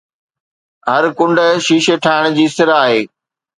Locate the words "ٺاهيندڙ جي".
2.07-2.45